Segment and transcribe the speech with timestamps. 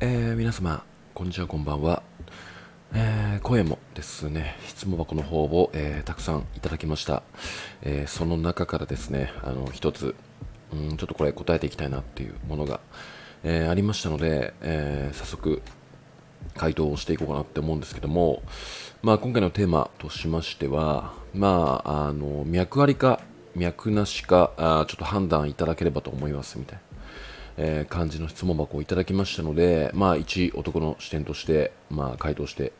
[0.00, 2.04] えー、皆様、こんにちは、こんばんは。
[2.94, 7.24] えー、声もですね、質問箱の方を、えー、たくさんいただきました。
[7.82, 10.14] え、その中からですね、あの、一つ、
[10.72, 12.78] うん、ちょっとこれ答えていきたいなっていうものが、
[13.42, 15.62] え、ありましたので、え、早速、
[16.54, 18.44] 回答をしていこうかなって思うんですけども、
[19.02, 23.20] まあ、今回のテーマとしましては、まあ、あの、脈ありか、
[23.56, 26.87] 脈なしか、あちょっと判断いただければと思いますみたいな。
[27.58, 32.72] えー、感じの質問箱をいただきましたので、まあ、一男の視点として、まあ、回答して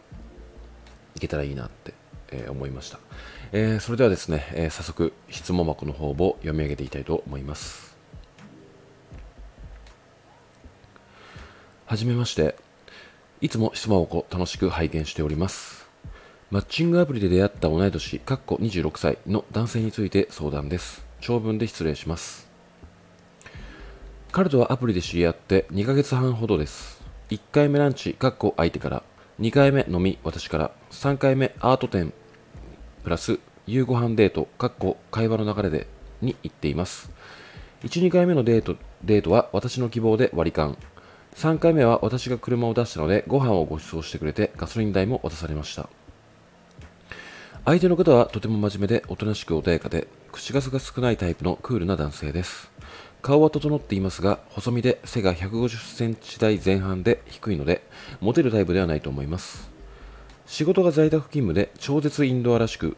[1.16, 1.92] いけたらいいなって、
[2.30, 2.98] えー、思いました、
[3.52, 7.96] えー、それではですね、え早速質問箱の方を読み上げていきたいと思います
[11.86, 12.56] はじめまして
[13.40, 15.78] いつも質問箱楽しく拝見しております
[16.50, 21.04] マッチングアプリで出会った同い年、かっこ26歳の男性について相談です。
[21.20, 22.47] 長文で失礼します。
[24.30, 27.02] 彼とはアプリで知り合って2ヶ月半ほどです。
[27.30, 29.02] 1回目ランチ、かっこ相手から、
[29.40, 32.12] 2回目飲み、私から、3回目アート展、
[33.04, 35.86] プラス夕ご飯デート、かっこ会話の流れで、
[36.20, 37.10] に行っています。
[37.84, 40.76] 1、2回目のデートデートは私の希望で割り勘。
[41.34, 45.88] 3回目は私が車を出したのでご飯をご馳走してくれてガソリン代も渡されました。
[47.64, 52.70] 相手の方はとても真面目でおとなしく穏やかで口数が少ないタイプのクールな男性です。
[53.22, 57.82] 顔は整っていますが、細身で背が150センチ台前半で低いので、
[58.20, 59.70] モテるタイプではないと思います。
[60.46, 62.96] 仕事が在宅勤務で超絶インドアらしく、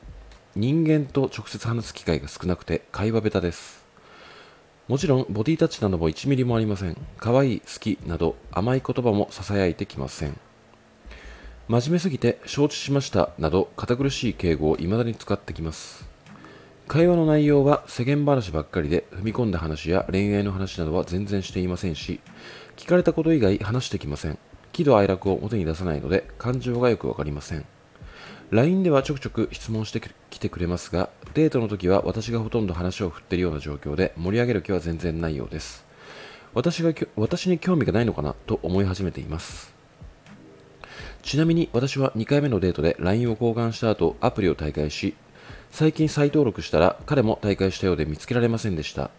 [0.54, 3.84] 人間と直接話す機会が少なくて会話下手です。
[4.88, 6.96] もちろん、ボディタッチなども1ミリもありません。
[7.18, 10.36] 可愛い、好きなど甘い言葉も囁いてきません。
[11.70, 16.09] 真面目すぎて承知しましたなど堅苦しい敬語を未だに使ってきます。
[16.91, 22.19] 会話の内容は世間話ばっかりで踏み込んだ話や恋愛の話などは全然していませんし
[22.77, 24.36] 聞かれたこと以外話してきません。
[24.72, 27.65] 喜怒哀楽を表に出さないので感情がよくわかりません。
[28.50, 35.86] LINE ではちょくちょく質問してきてくれますがデートの時は私がほとんど話を振っているような状況で盛り上げる気は全然ないようです。
[36.54, 39.72] 私が私に興味がないのかなと思い始めています。
[41.22, 45.15] ちなみに私は2回目のデートで LINE を交換した後アプリを退会し
[45.70, 49.10] 最近再登録したら彼も退会したようで見つけられませんでした。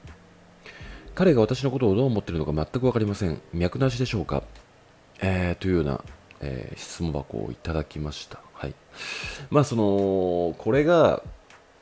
[1.16, 3.42] 彼が私のことをどう思っているのか全く分かりません。
[3.54, 4.44] 脈なしでしょうか、
[5.22, 6.04] えー、というような、
[6.42, 8.40] えー、質問箱をいただきました。
[8.54, 8.74] はい。
[9.50, 11.24] まあそのこれが、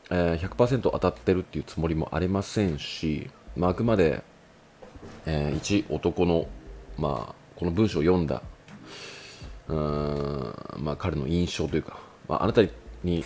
[0.09, 4.23] えー、100%当たってるっていうつもりもありませんし、まあ、あくまで、
[5.25, 6.47] えー、一男の、
[6.97, 8.41] まあ、この文章を読んだ
[9.67, 12.61] うん、まあ、彼の印象というか、まあ、あなた
[13.03, 13.23] に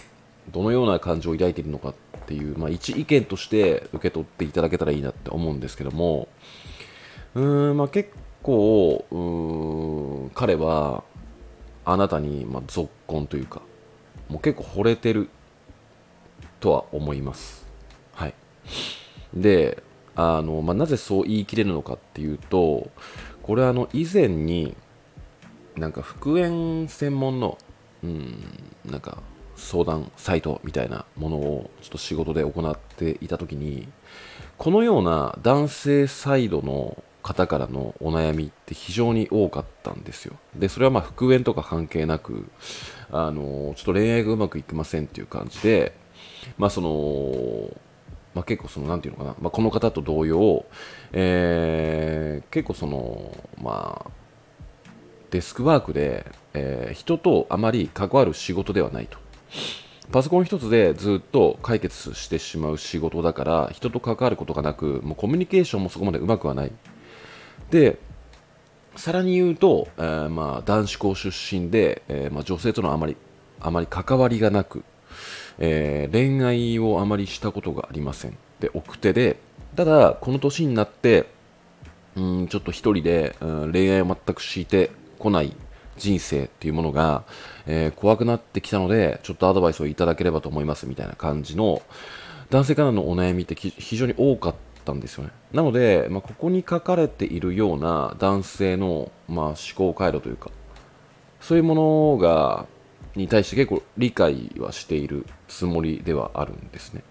[0.52, 1.94] どのような感情を抱いているのかっ
[2.26, 6.28] ていう、まあ、一意見として受け取っていただけたらいいなって思うんですけども
[7.36, 8.12] うーん、まあ、結
[8.42, 11.04] 構うーん彼は
[11.86, 13.62] あなたに、まあ、ぞっこんというか
[14.30, 15.30] もう結構惚れてる
[16.60, 17.66] とは思います。
[18.14, 18.34] はい。
[19.34, 19.84] で
[20.16, 22.90] あの、まあ、なぜそう言い切れるのかっていうと
[23.42, 24.76] これはあの以前に
[25.76, 27.58] なんか復縁専門の
[28.04, 28.38] うん
[28.86, 29.22] なんか
[29.64, 33.88] 相談サイトみたいなものをちょっと仕事で行っていた時に
[34.58, 42.50] このような男性サイドの方からのお悩みって非常に多かったんですよでそれはまあ復縁とか関係なく
[43.12, 45.96] あのちょっと恋愛がうまくいきませんっていう感じで
[46.58, 47.76] まあその
[48.34, 50.66] まあ、結構その、なんていうのかな、まあ、この方と同様、
[51.12, 53.32] えー、結構その、
[53.62, 54.12] まあ、
[55.30, 59.23] デスクワークで、えー、人とあまり関わる仕事ではないと。
[60.12, 66.72] パソコン一つでずっと解決してしまう仕事だから人と関わることがなくもうコミュニケーションもそこまでうまくはない。
[67.72, 67.98] で
[68.96, 73.18] さらに言うと、えー、まあ男子校出身で、えー、まあ、女性とのあまり
[73.60, 74.84] あまり関わりがなく、
[75.58, 78.38] えー、恋愛をあまりしたことがありません。
[78.60, 79.38] で奥手で
[79.76, 81.26] ただこの年になって
[82.16, 85.56] うんちょっと一人で、うん、恋愛を全く敷いてこない。
[85.98, 87.24] 人生っていうものが、
[87.66, 91.82] えー、怖くなってきたので、ちょっとアドバイスをいただければと思いますみたいな感じの、
[92.50, 94.56] 男性からのお悩みって非常に多かっ
[94.86, 95.32] たんですよね。
[95.54, 100.52] なので、まあ、ここに書かれているような男性の、まあ、思考回路というか、
[101.42, 102.68] そういうものが、
[103.16, 107.04] に対して結構理解はしているつもりではあるんですね。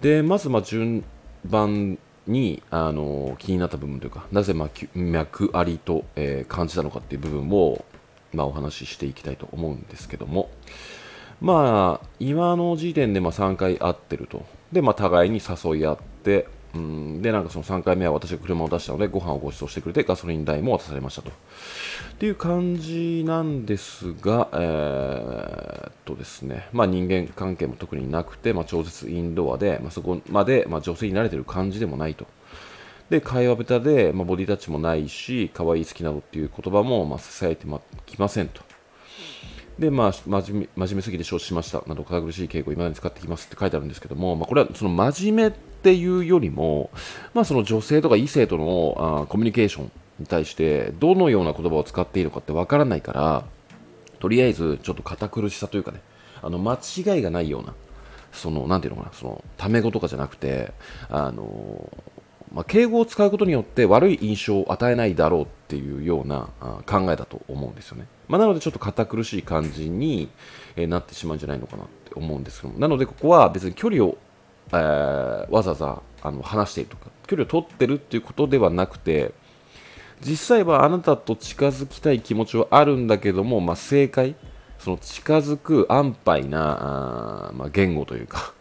[0.00, 1.04] で、まずま順
[1.44, 7.84] 番にあの気になった部分というか、なぜ、ま、脈ありと、えー、感じたのかっていう部分を、
[8.32, 10.50] まあ、お話ししていきたいと思うんですけども、
[11.40, 14.44] まあ、今の時点でま3回会ってると。
[14.70, 21.30] で、まあ、互いに誘い合って、うん、でなんかその3回目は私が車を出したのでご飯をご馳走してくれてガソリン代も渡されましたと。
[21.30, 26.68] っていう感じなんですが、えー、っとですね。
[26.72, 32.26] まあ、人間関係も特になくて、まあ、超絶インドアで、まあ、そこまで、ま女性に慣れてる感じでもないと。
[33.10, 37.66] で会話下手で、まボディタッチもないし可愛い好きなどっていう言葉も、ま支えて
[38.06, 38.62] きませんと。
[39.78, 46.90] で、まあ、真面目真面目すぎて承知しましたなど、堅苦しい敬語を今まで使ってきますって書いてあるんですけども、まあ、これはその真面目っていうよりも、
[47.34, 49.90] まあ、その女性とか異性とのあコミュニケーション
[50.20, 53.44] に対して、どのような言葉を使っていいのかってわからないから、
[54.20, 56.00] とりあえずちょっと堅苦しさというかね、
[56.42, 57.74] あの間違いがないような、
[58.32, 60.72] その、なんていうのかな、その、タメ語とかじゃなくて、
[61.08, 61.90] あの
[62.54, 66.48] まあ、敬語を使うことによって悪い印象を与えないだろうっていうような
[66.86, 68.06] 考えだと思うんですよね。
[68.28, 70.28] まあ、なのでちょっと堅苦しい感じに、
[70.76, 72.78] えなってしまうんじゃないのかなって思うんですけども。
[72.78, 74.16] なのでここは別に距離を、
[74.72, 79.32] えー、わざわざあの話しているとか距離を取ってるっていうことではなくて
[80.20, 84.34] 実際はあなたと近づきたい気持ちはあるんだけども、まあ、正解
[84.78, 88.54] その近づく安牌なあ、まあ、言語というか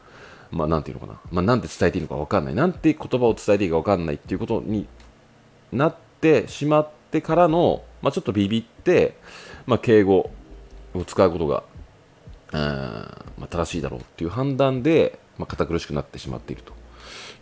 [0.51, 4.87] まあ、なんていうのかな、まあ、なんて伝えていいのか分かんない、なんて言葉を伝えていいか分かんないっていうことに
[5.71, 9.15] なってしまってからの、まあ、ちょっとビビって、
[9.65, 10.31] まあ、敬語
[10.93, 11.63] を使うことが、
[13.37, 16.73] まあ、正しいだろうっていう判断で、まあ、堅苦しくなってしまっていると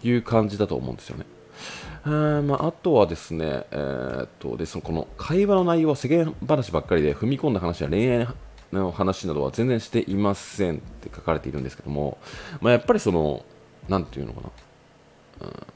[0.03, 1.25] いう感じだと思うんですよね。
[2.03, 8.27] あ,、まあ、あとはですね、えー、っとでそのこの会話の内容は世間話ばっかりで踏み込んだ話や恋愛
[8.71, 12.17] の話などは全然していませんって書かれているんですけども、
[12.61, 13.43] まあ、やっぱりその、
[13.87, 15.67] なんていうのかな、うん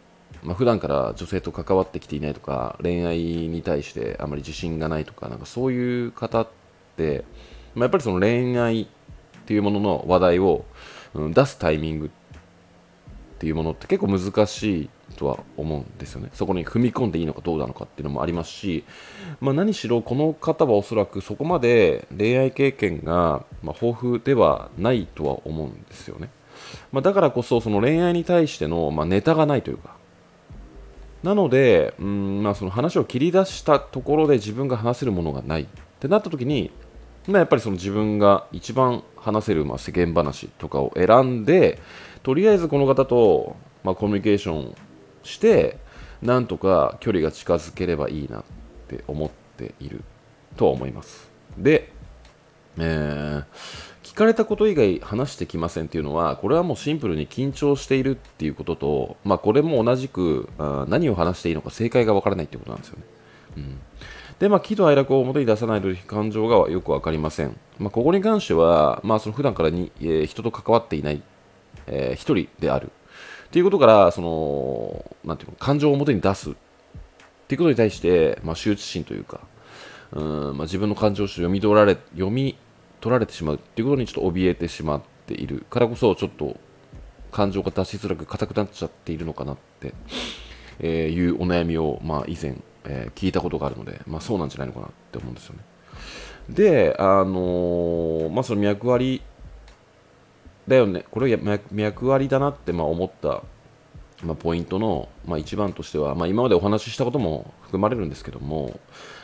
[0.44, 6.48] まあ、普段から女性と関わってきていないとか、恋愛に対してあまり自信がないとか、なんかそういう方っ
[6.98, 7.24] て、
[7.76, 8.88] まあ、やっぱりその恋愛っ
[9.46, 10.66] ていうものの話題を、
[11.14, 12.10] うん、出すタイミングっ
[13.40, 16.30] ていうものって結構難しいとは思うんですよね。
[16.34, 18.86] そこに踏み込んでいいのかどうなのかっていうのもありますし、
[19.42, 26.30] まあ、何しろこの方はおそらくそこまで恋愛経験が、ま豊富ではないとは思うんですよね。
[26.92, 29.96] ま、だからこそその恋愛に対しての、まネタがないというか、
[31.24, 35.68] なので、うんまあ、その話を切り出したところで自分が話せるものがないっ
[36.00, 36.72] てなった時に、
[37.28, 41.80] まあ、やっぱりその自分が一番話せる、まあ、世間話とかを選んで
[42.24, 44.76] とりあえずこの方と、まあ、コミュニケーション
[45.24, 45.78] して
[46.22, 48.44] なんとか距離が近づければいいなっ
[48.90, 50.04] て思っている
[50.58, 51.30] と思います。
[51.58, 51.92] で、
[52.78, 53.46] えー、
[54.14, 63.04] 聞かれたこと以外話してきませんっていうのはこれはもうシンプルに緊張しているっていうことと、まあ、これも同じくあ何を話していいのか正解がわからないっていうことなんですよね、
[63.58, 63.80] うん。
[64.38, 67.58] で、まあ、喜怒哀楽を表に出さないという感情がよく分かりません。
[67.80, 71.24] まあ、ここに関しては、まあ、その普段からに、えー、人と関わっていない、
[71.88, 72.92] えー、一人である。
[73.48, 76.54] っていうことから、その、なんていうの、感情を表に出すっ
[77.48, 79.40] ていうことに対して、まあ、羞恥心というか、
[80.12, 82.56] うんまあ、自分の感情を読み取られ、読み
[83.04, 86.58] 取られてしまうっていうことにちょっと怯えてしまっているからこそ、ちょっと
[87.34, 89.94] 感情が出しづらく硬くなっちゃっているのかなって、
[90.80, 92.56] え、いうお悩みを、まあ、以前、
[92.86, 95.60] え、聞いたことがあるので、まあ、そうなんじゃないのかなって思うんですよね。
[96.50, 99.22] で、あのー、まあ、その脈割
[100.66, 103.44] だよね、これは脈割だなってまあ思った、
[104.24, 108.80] まあ、ポイントの、まあ、一番としては、まあ、今までお話ししたことも含まれるんですけども、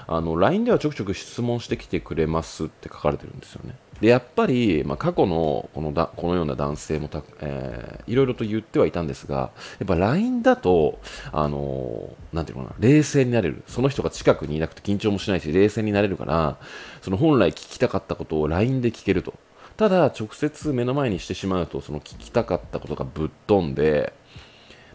[0.08, 3.76] あの LINE ではちょくちょく質問してきてくれますって書かれてるんですよね。
[4.02, 11.00] でやっぱり、まあ、過去のこのだこのような男性もた、えー、いろいろと言ってはいたんですが、やっぱ LINE だと、
[11.32, 13.64] あのー、なんていうのかな、冷静になれる。
[13.68, 16.58] その人が近くにいなくて緊張もしないし、冷静になれるから、
[17.02, 19.34] その本来聞きたかったことを LINE で聞けると。
[19.78, 24.12] ただ直接目の前にしてしまうとその聞きたかったことがぶっ飛んで、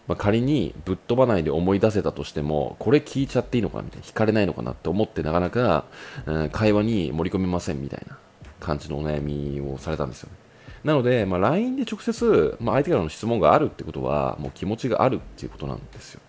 [0.07, 5.85] まあ、仮にぶっ飛ばないで思い出せたとしてもこれ聞いちゃっていいのかなみたいな引かれないのかなって思ってなかなか、
[6.25, 8.17] うん、会話に盛り込めませんみたいな
[8.59, 10.35] 感じのお悩みをされたんですよね
[10.83, 16.21] なので、まあ、LINE で直接、まあ、相手からの質問があるってことはもう気持ちがあるっていうことなんですよ、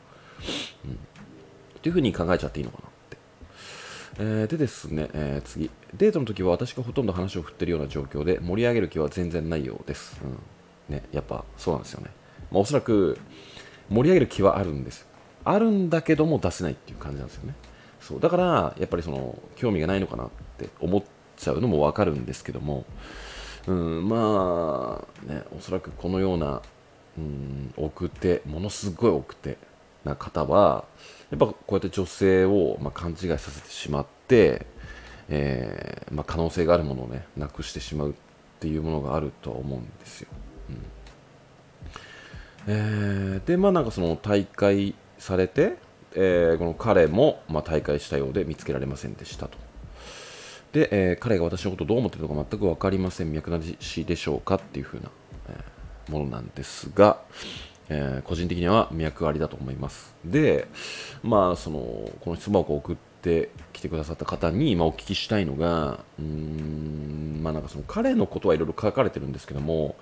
[0.87, 0.97] うん、っ
[1.83, 2.89] ていうふうに考えちゃっていいのかな
[4.19, 5.71] えー、でですね、えー、次。
[5.95, 10.19] デートの時は私がほとんど話を振ってるような状況で盛り上げる気は全然ないようです。
[10.89, 10.95] うん。
[10.95, 12.11] ね、やっぱそうなんですよね。
[12.51, 13.19] まあ、おそらく
[13.89, 15.07] 盛り上げる気はあるんです。
[15.45, 17.55] あるんだけども出せないっていう感じなんですよね。
[18.01, 18.21] そう。
[18.21, 20.29] だから、やっぱりその、興味がないのかなっ
[20.59, 21.03] て思っ
[21.37, 22.85] ちゃうのもわかるんですけども、
[23.67, 26.63] うん、まあ、ね、おそらくこのような、
[27.19, 29.57] うん、奥手、ものすごい奥手
[30.05, 30.85] な方は、
[31.31, 34.67] やっぱこうやって女性を、ま勘違いさせてしまって、
[35.29, 38.15] えー、まあ、可能性があるものをねなくしてしまうっ
[38.61, 40.29] ていうものがあるとは思うんですよ。
[40.71, 40.96] うん
[42.67, 45.77] えーでまあなんかその大会されて、
[46.15, 49.59] えーこの彼も、まあ、大会したようで見つけられませんでしたと。
[50.73, 53.33] で、えー彼が私のことをどう思っているのか全く分かりません。
[53.33, 55.11] 脈なしでしょうかっていう風な、
[55.49, 57.21] えーものなんですが、
[57.89, 60.15] えー個人的には脈ありだと思います。
[60.25, 60.67] で
[61.23, 61.79] まあその
[62.21, 69.97] この質問を送ってきてくださった方に、まあ、お聞きしたいのがうーんまあなんかその彼のことはいろいろ書かれてるんですけども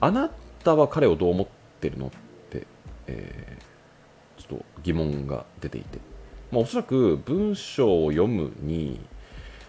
[0.00, 0.30] あな
[0.64, 2.10] たは彼をどう思っててるのっ
[2.50, 2.66] て、
[3.06, 3.70] えー
[4.40, 5.98] ちょっと疑問が出ていて、
[6.50, 8.98] まあ、おそらく文章を読むに、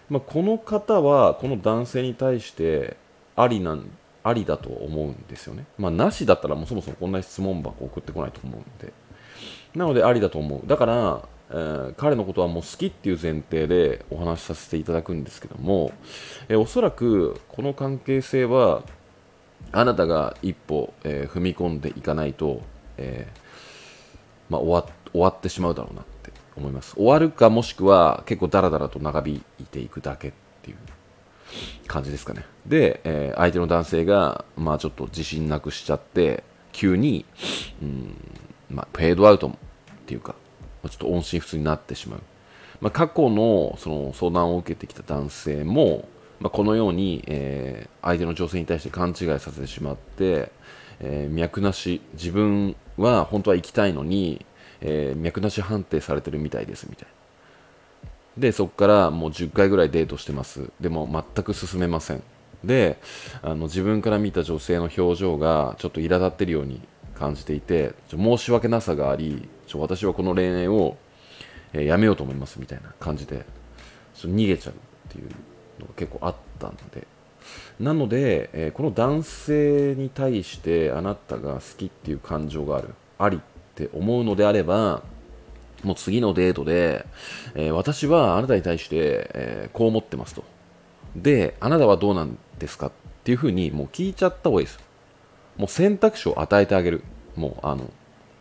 [0.08, 2.96] まあ、この方はこの男性に対して
[3.36, 3.90] ありなん
[4.24, 8.92] ありだと思うんですよね、まあ、なしだったらもうそもそもこんな質問箱送ってこないと思うんで。
[9.74, 10.66] なのでありだと思う。
[10.66, 15.92] だから、えー彼のことはもう好きっていう前提でお話しさせていただくんですけども、
[16.48, 18.82] えーおそらくこの関係性は
[19.72, 22.62] あなたが一歩、えー踏み込んでいかないと、
[22.98, 26.94] えーまあ、終わ終わってしまうだろうなって思います。
[26.94, 30.76] 終わるかもしくは結構ダラダラと長引いていくだけっていう
[31.86, 32.44] 感じですかね。
[32.66, 37.24] で、えー相手の男性が、まあ、ちょっと自信なくしちゃって急に、
[37.82, 38.16] うん
[38.70, 39.52] まあ、フェードアウトっ
[40.06, 40.34] ていうか、
[40.82, 42.20] まちょっと音信不通になってしまう、
[42.80, 46.08] まあ、過去のその相談を受けてきた男性も、
[46.42, 50.50] まあ、このように、えー相手の女性に対して勘違いさせてしまって、
[50.98, 54.44] えー脈なし自分は本当は行きたいのに、
[54.80, 57.12] えー脈なし判定されてるみたいですみたいな。
[58.38, 60.70] でそこからもう10回ぐらいデートしてます。
[60.80, 62.22] でも全く進めません。
[62.64, 62.98] で
[63.42, 66.80] あの自分から見た女性の表情がちょっと苛立ってるように
[67.14, 70.96] 感じていて申し訳なさがありちょ私はこの恋愛を、
[71.72, 73.44] えーやめようと思いますみたいな感じで
[74.14, 74.76] ちょ逃げちゃうっ
[75.12, 75.51] ていう。
[75.82, 77.06] のが結構あったんで
[77.80, 83.40] なので、えーこの男性に対してあなたが好きっていう感情があるありっ
[83.74, 85.02] て思うのであれば
[85.82, 87.04] もう次のデートで、
[87.54, 90.44] えー私はあなたに対して、えーこう思ってますと。
[91.16, 92.92] で、あなたはどうなんですかっ
[93.24, 94.78] ていうふうにもう聞いちゃった方がいいです。
[95.56, 97.02] もう選択肢を与えてあげる。
[97.36, 97.90] もう、あの、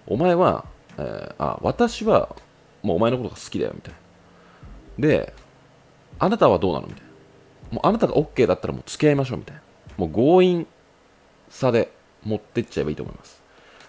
[0.07, 0.65] お前は、
[0.97, 2.35] えーあ、私は
[2.83, 3.93] もうお前のことが好きだよみたい
[4.99, 5.07] な。
[5.07, 5.33] で、
[6.19, 6.87] あなたはどうなの？
[6.87, 7.10] みたいな。
[7.71, 9.61] もうあなたが OK だったらもう付き合いましょうみたいな。
[9.97, 10.67] もう強引
[11.49, 11.91] さで
[12.23, 13.41] 持ってっちゃえばいいと思います。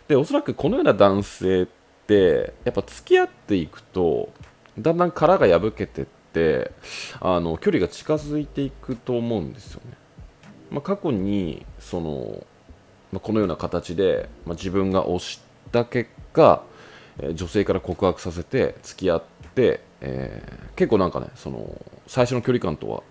[0.09, 1.67] でおそらくこのような男性っ
[2.07, 4.31] てやっぱ付き合っていくと
[4.79, 6.73] だんだん殻が破けてって
[7.21, 9.97] あの距離が近づいていくと思うんですよね、
[10.71, 12.45] まあ、過去にその、
[13.13, 16.65] まあ、このような形で、まあ、自分が推した結果、
[17.21, 19.23] え女性から告白させて付き合っ
[19.55, 23.03] て、えー結構なんかねその最初の距離感とは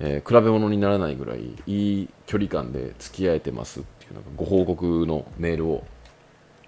[0.00, 5.84] えー比べ物にならないぐらいいい距離感で付き合えてますっていうなんかご報告のメールを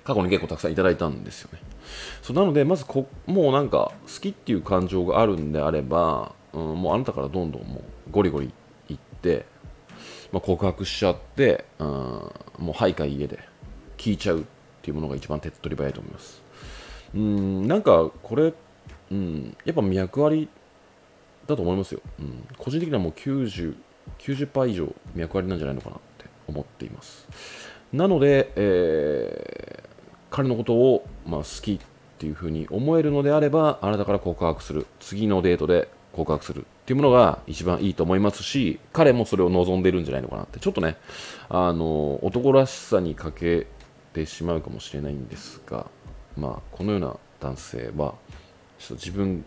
[0.05, 1.59] 過去に結構たくさんいただいたんですよね。
[2.23, 8.53] そうなのでまずこもうなんか好きっていう感情があるんであれば、うん、もうあなたからどんどんもうゴリゴリ
[8.89, 9.45] いって、
[10.33, 12.33] まあ、告白しちゃって、うん、も
[12.69, 13.39] うはいか家で
[13.97, 14.45] 聞いちゃうっ
[14.83, 16.43] ていうものが一番手っ取り早いと思います。
[17.15, 18.53] うんなんかこれ、
[19.11, 20.49] うん、やっぱ脈あり
[21.49, 23.75] だと思いますよ、うん、個人的にはもう90
[24.19, 27.29] 90%以上脈ありなんじゃないのかなって思っています。
[27.93, 29.89] なので、えー
[30.31, 31.79] 彼のことを、まあ、好きっ
[32.19, 34.87] ていうふうに思えるのであればあなたから告白する。
[35.01, 40.59] 次のデートで告白するっていうものが一番いいと思いますし彼もそれを望んでるんじゃないのかなって。
[40.59, 40.97] ちょっとね
[41.49, 43.67] あの男らしさに欠け
[44.13, 45.87] てしまうかもしれないんですが、
[46.37, 48.15] まあ、このような男性は
[48.79, 49.45] ちょっと自分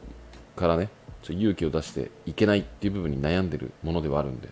[0.55, 0.89] からね
[1.21, 4.49] ちょ勇気を出していけないっていう部分に悩んでるものではあるんで、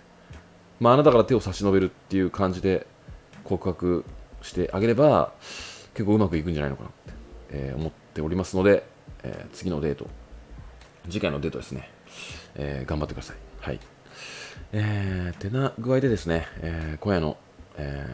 [0.79, 2.85] まあ、あなたから手を差し伸べるっていう感じで
[3.43, 4.05] 告白
[4.41, 5.33] してあげれば
[5.93, 7.13] 結構うまくいくんじゃないのかなって、
[7.51, 8.83] えー思っておりますので、
[9.23, 10.07] えー次のデート。
[11.09, 11.89] 次回のデートですね、
[12.55, 13.35] えー頑張ってください。
[13.59, 13.79] はい。
[14.71, 17.37] えー、てな具合でですね、えー今夜の、
[17.77, 18.05] え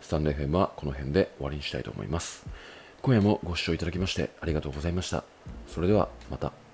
[0.00, 2.46] スタンド FM はこの辺で終わりにしたいと思います。
[3.02, 5.24] 今夜もご視聴いただきましてありがとうございました。
[5.66, 6.65] それではまた。